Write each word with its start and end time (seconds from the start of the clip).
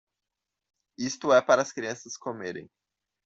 Isto 0.97 1.31
é 1.31 1.39
para 1.43 1.61
as 1.61 1.71
crianças 1.71 2.17
comerem. 2.17 2.67